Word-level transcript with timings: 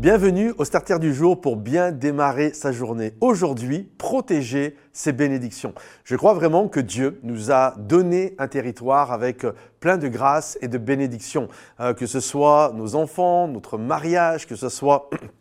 Bienvenue 0.00 0.54
au 0.56 0.64
Starter 0.64 0.98
du 0.98 1.12
jour 1.12 1.42
pour 1.42 1.58
bien 1.58 1.92
démarrer 1.92 2.54
sa 2.54 2.72
journée. 2.72 3.12
Aujourd'hui, 3.20 3.86
protéger 3.98 4.74
ses 4.94 5.12
bénédictions. 5.12 5.74
Je 6.04 6.16
crois 6.16 6.32
vraiment 6.32 6.68
que 6.68 6.80
Dieu 6.80 7.20
nous 7.22 7.52
a 7.52 7.74
donné 7.76 8.34
un 8.38 8.48
territoire 8.48 9.12
avec 9.12 9.44
plein 9.78 9.98
de 9.98 10.08
grâces 10.08 10.56
et 10.62 10.68
de 10.68 10.78
bénédictions, 10.78 11.48
euh, 11.80 11.92
que 11.92 12.06
ce 12.06 12.18
soit 12.18 12.72
nos 12.74 12.94
enfants, 12.94 13.46
notre 13.46 13.76
mariage, 13.76 14.46
que 14.46 14.56
ce 14.56 14.70
soit 14.70 15.10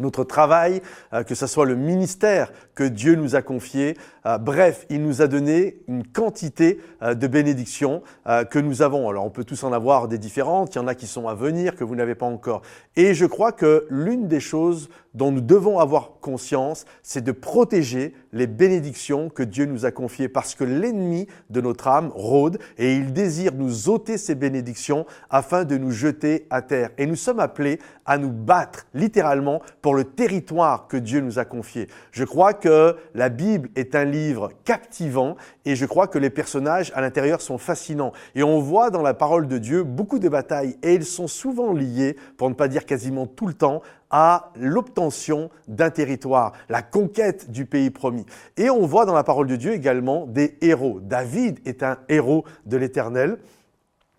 notre 0.00 0.24
travail, 0.24 0.82
euh, 1.12 1.22
que 1.22 1.34
ce 1.34 1.46
soit 1.46 1.66
le 1.66 1.76
ministère 1.76 2.52
que 2.74 2.84
Dieu 2.84 3.14
nous 3.14 3.36
a 3.36 3.42
confié. 3.42 3.96
Euh, 4.26 4.38
bref, 4.38 4.86
il 4.90 5.02
nous 5.02 5.22
a 5.22 5.26
donné 5.26 5.78
une 5.88 6.06
quantité 6.06 6.80
euh, 7.02 7.14
de 7.14 7.26
bénédictions 7.26 8.02
que 8.50 8.58
nous 8.58 8.82
avons. 8.82 9.08
Alors 9.08 9.24
on 9.24 9.30
peut 9.30 9.44
tous 9.44 9.64
en 9.64 9.72
avoir 9.72 10.08
des 10.08 10.18
différentes, 10.18 10.74
il 10.74 10.78
y 10.78 10.80
en 10.80 10.86
a 10.86 10.94
qui 10.94 11.06
sont 11.06 11.28
à 11.28 11.34
venir, 11.34 11.74
que 11.74 11.84
vous 11.84 11.96
n'avez 11.96 12.14
pas 12.14 12.26
encore. 12.26 12.62
Et 12.96 13.14
je 13.14 13.26
crois 13.26 13.52
que 13.52 13.86
l'une 13.90 14.28
des 14.28 14.40
choses 14.40 14.88
dont 15.14 15.32
nous 15.32 15.40
devons 15.40 15.78
avoir 15.78 16.20
conscience, 16.20 16.84
c'est 17.02 17.24
de 17.24 17.32
protéger 17.32 18.14
les 18.32 18.46
bénédictions 18.46 19.28
que 19.28 19.42
Dieu 19.42 19.64
nous 19.64 19.84
a 19.84 19.90
confiées, 19.90 20.28
parce 20.28 20.54
que 20.54 20.64
l'ennemi 20.64 21.26
de 21.50 21.60
notre 21.60 21.88
âme 21.88 22.10
rôde 22.14 22.58
et 22.78 22.94
il 22.94 23.12
désire 23.12 23.52
nous 23.54 23.88
ôter 23.88 24.18
ces 24.18 24.34
bénédictions 24.34 25.06
afin 25.30 25.64
de 25.64 25.76
nous 25.76 25.90
jeter 25.90 26.46
à 26.50 26.62
terre. 26.62 26.90
Et 26.98 27.06
nous 27.06 27.16
sommes 27.16 27.40
appelés 27.40 27.78
à 28.06 28.18
nous 28.18 28.30
battre 28.30 28.86
littéralement 28.94 29.62
pour 29.82 29.94
le 29.94 30.04
territoire 30.04 30.88
que 30.88 30.96
Dieu 30.96 31.20
nous 31.20 31.38
a 31.38 31.44
confié. 31.44 31.88
Je 32.12 32.24
crois 32.24 32.54
que 32.54 32.96
la 33.14 33.28
Bible 33.28 33.68
est 33.76 33.94
un 33.94 34.04
livre 34.04 34.50
captivant 34.64 35.36
et 35.64 35.76
je 35.76 35.86
crois 35.86 36.06
que 36.06 36.18
les 36.18 36.30
personnages 36.30 36.92
à 36.94 37.00
l'intérieur 37.00 37.40
sont 37.40 37.58
fascinants. 37.58 38.12
Et 38.34 38.42
on 38.42 38.60
voit 38.60 38.90
dans 38.90 39.02
la 39.02 39.14
parole 39.14 39.48
de 39.48 39.58
Dieu 39.58 39.82
beaucoup 39.84 40.18
de 40.18 40.28
batailles 40.28 40.76
et 40.82 40.94
ils 40.94 41.04
sont 41.04 41.28
souvent 41.28 41.72
liés, 41.72 42.16
pour 42.36 42.48
ne 42.48 42.54
pas 42.54 42.68
dire 42.68 42.84
quasiment 42.84 43.26
tout 43.26 43.46
le 43.46 43.54
temps, 43.54 43.82
à 44.10 44.52
l'obtention 44.56 45.50
d'un 45.68 45.90
territoire, 45.90 46.52
la 46.68 46.82
conquête 46.82 47.50
du 47.50 47.66
pays 47.66 47.90
promis. 47.90 48.26
Et 48.56 48.70
on 48.70 48.86
voit 48.86 49.06
dans 49.06 49.14
la 49.14 49.24
parole 49.24 49.46
de 49.46 49.56
Dieu 49.56 49.72
également 49.72 50.26
des 50.26 50.58
héros. 50.60 51.00
David 51.00 51.60
est 51.66 51.82
un 51.82 51.98
héros 52.08 52.44
de 52.66 52.76
l'Éternel. 52.76 53.38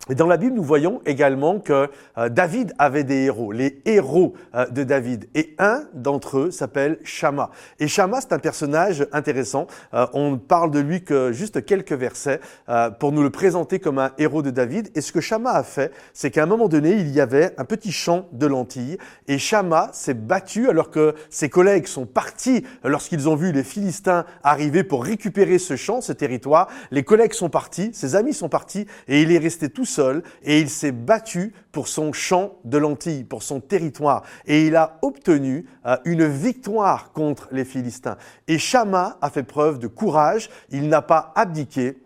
Et 0.09 0.15
dans 0.15 0.25
la 0.25 0.37
Bible, 0.37 0.55
nous 0.55 0.63
voyons 0.63 0.99
également 1.05 1.59
que 1.59 1.87
euh, 2.17 2.27
David 2.27 2.73
avait 2.79 3.03
des 3.03 3.25
héros, 3.25 3.51
les 3.51 3.83
héros 3.85 4.33
euh, 4.55 4.65
de 4.65 4.83
David. 4.83 5.29
Et 5.35 5.53
un 5.59 5.83
d'entre 5.93 6.39
eux 6.39 6.51
s'appelle 6.51 6.97
Shama. 7.03 7.51
Et 7.79 7.87
Shama, 7.87 8.19
c'est 8.19 8.33
un 8.33 8.39
personnage 8.39 9.05
intéressant. 9.11 9.67
Euh, 9.93 10.07
on 10.13 10.39
parle 10.39 10.71
de 10.71 10.79
lui 10.79 11.03
que 11.03 11.31
juste 11.31 11.63
quelques 11.65 11.93
versets 11.93 12.39
pour 12.99 13.11
nous 13.11 13.21
le 13.21 13.29
présenter 13.29 13.79
comme 13.79 13.99
un 13.99 14.11
héros 14.17 14.41
de 14.41 14.49
David. 14.49 14.89
Et 14.95 15.01
ce 15.01 15.11
que 15.11 15.21
Shama 15.21 15.51
a 15.51 15.63
fait, 15.63 15.91
c'est 16.13 16.31
qu'à 16.31 16.43
un 16.43 16.47
moment 16.47 16.67
donné, 16.67 16.93
il 16.93 17.09
y 17.09 17.21
avait 17.21 17.53
un 17.57 17.65
petit 17.65 17.91
champ 17.91 18.27
de 18.31 18.47
lentilles. 18.47 18.97
Et 19.27 19.37
Shama 19.37 19.89
s'est 19.93 20.13
battu 20.13 20.67
alors 20.69 20.89
que 20.89 21.13
ses 21.29 21.49
collègues 21.49 21.85
sont 21.85 22.05
partis 22.05 22.65
lorsqu'ils 22.83 23.29
ont 23.29 23.35
vu 23.35 23.51
les 23.51 23.63
Philistins 23.63 24.25
arriver 24.43 24.83
pour 24.83 25.03
récupérer 25.03 25.59
ce 25.59 25.75
champ, 25.75 26.01
ce 26.01 26.13
territoire. 26.13 26.67
Les 26.89 27.03
collègues 27.03 27.33
sont 27.33 27.49
partis, 27.49 27.91
ses 27.93 28.15
amis 28.15 28.33
sont 28.33 28.49
partis, 28.49 28.87
et 29.07 29.21
il 29.21 29.31
est 29.31 29.37
resté 29.37 29.69
tout 29.69 29.85
et 30.43 30.59
il 30.59 30.69
s'est 30.69 30.91
battu 30.91 31.53
pour 31.71 31.87
son 31.87 32.13
champ 32.13 32.57
de 32.65 32.77
lentilles, 32.77 33.23
pour 33.23 33.43
son 33.43 33.59
territoire. 33.59 34.23
Et 34.45 34.67
il 34.67 34.75
a 34.75 34.99
obtenu 35.01 35.65
euh, 35.85 35.97
une 36.05 36.25
victoire 36.25 37.11
contre 37.11 37.47
les 37.51 37.65
Philistins. 37.65 38.17
Et 38.47 38.57
Shama 38.57 39.17
a 39.21 39.29
fait 39.29 39.43
preuve 39.43 39.79
de 39.79 39.87
courage, 39.87 40.49
il 40.69 40.89
n'a 40.89 41.01
pas 41.01 41.31
abdiqué. 41.35 41.97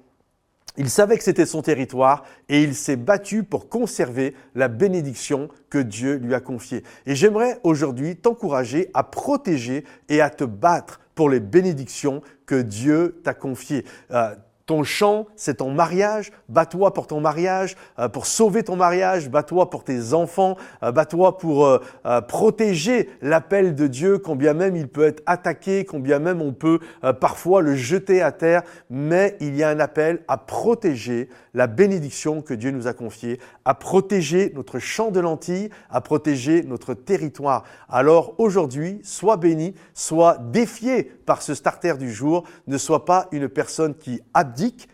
Il 0.77 0.89
savait 0.89 1.17
que 1.17 1.23
c'était 1.23 1.45
son 1.45 1.61
territoire 1.61 2.25
et 2.49 2.61
il 2.61 2.75
s'est 2.75 2.97
battu 2.97 3.43
pour 3.43 3.69
conserver 3.69 4.35
la 4.55 4.67
bénédiction 4.67 5.47
que 5.69 5.77
Dieu 5.77 6.15
lui 6.15 6.33
a 6.33 6.41
confiée. 6.41 6.83
Et 7.05 7.15
j'aimerais 7.15 7.59
aujourd'hui 7.63 8.17
t'encourager 8.17 8.89
à 8.93 9.03
protéger 9.03 9.85
et 10.09 10.19
à 10.19 10.29
te 10.29 10.43
battre 10.43 10.99
pour 11.15 11.29
les 11.29 11.39
bénédictions 11.39 12.21
que 12.45 12.61
Dieu 12.61 13.21
t'a 13.23 13.33
confiées. 13.33 13.85
Euh, 14.11 14.35
ton 14.65 14.83
chant, 14.83 15.27
c'est 15.35 15.55
ton 15.55 15.71
mariage. 15.71 16.31
Bats-toi 16.49 16.93
pour 16.93 17.05
ton 17.07 17.19
mariage, 17.19 17.75
euh, 17.99 18.09
pour 18.09 18.25
sauver 18.25 18.63
ton 18.63 18.75
mariage. 18.75 19.29
Bats-toi 19.29 19.69
pour 19.69 19.83
tes 19.83 20.13
enfants. 20.13 20.57
Euh, 20.81 20.91
bats-toi 20.91 21.37
pour 21.37 21.65
euh, 21.65 21.79
protéger 22.27 23.09
l'appel 23.21 23.75
de 23.75 23.87
Dieu, 23.87 24.17
combien 24.17 24.53
même 24.53 24.75
il 24.75 24.87
peut 24.87 25.03
être 25.03 25.21
attaqué, 25.25 25.85
combien 25.85 26.19
même 26.19 26.41
on 26.41 26.53
peut 26.53 26.79
parfois 27.19 27.61
le 27.61 27.75
jeter 27.75 28.21
à 28.21 28.31
terre. 28.31 28.63
Mais 28.89 29.37
il 29.39 29.55
y 29.55 29.63
a 29.63 29.69
un 29.69 29.79
appel 29.79 30.21
à 30.27 30.37
protéger 30.37 31.29
la 31.53 31.67
bénédiction 31.67 32.41
que 32.41 32.53
Dieu 32.53 32.71
nous 32.71 32.87
a 32.87 32.93
confiée, 32.93 33.39
à 33.63 33.73
protéger 33.73 34.51
notre 34.55 34.79
champ 34.79 35.11
de 35.11 35.19
lentilles, 35.19 35.69
à 35.89 36.01
protéger 36.01 36.63
notre 36.63 36.93
territoire. 36.93 37.63
Alors 37.89 38.35
aujourd'hui, 38.37 38.99
sois 39.03 39.37
béni, 39.37 39.73
sois 39.93 40.37
défié 40.37 41.03
par 41.25 41.41
ce 41.41 41.53
starter 41.53 41.97
du 41.97 42.11
jour. 42.11 42.43
Ne 42.67 42.77
sois 42.77 43.05
pas 43.05 43.27
une 43.31 43.47
personne 43.47 43.95
qui 43.95 44.21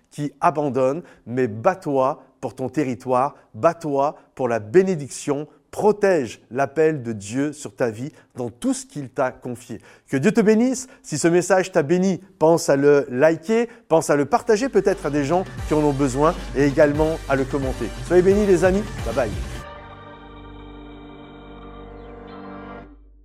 qui 0.10 0.34
abandonne, 0.42 1.04
mais 1.26 1.48
bats-toi 1.48 2.24
pour 2.42 2.56
ton 2.56 2.70
territoire, 2.70 3.36
bats-toi 3.54 4.16
pour 4.36 4.48
la 4.48 4.60
bénédiction, 4.60 5.48
protège 5.72 6.42
l'appel 6.52 7.02
de 7.02 7.14
Dieu 7.14 7.54
sur 7.54 7.76
ta 7.76 7.90
vie 7.90 8.12
dans 8.36 8.50
tout 8.50 8.74
ce 8.74 8.86
qu'il 8.86 9.10
t'a 9.10 9.32
confié. 9.32 9.80
Que 10.10 10.18
Dieu 10.18 10.32
te 10.32 10.42
bénisse. 10.42 10.88
Si 11.02 11.18
ce 11.18 11.28
message 11.30 11.72
t'a 11.72 11.82
béni, 11.82 12.22
pense 12.40 12.70
à 12.70 12.76
le 12.76 13.08
liker, 13.10 13.70
pense 13.88 14.10
à 14.10 14.16
le 14.16 14.26
partager 14.26 14.70
peut-être 14.70 15.06
à 15.06 15.10
des 15.10 15.24
gens 15.24 15.46
qui 15.68 15.74
en 15.74 15.80
ont 15.80 15.94
besoin 15.94 16.36
et 16.58 16.66
également 16.66 17.18
à 17.30 17.36
le 17.36 17.46
commenter. 17.46 17.88
Soyez 18.06 18.22
bénis 18.22 18.46
les 18.46 18.66
amis. 18.66 18.84
Bye 19.06 19.16
bye. 19.16 19.51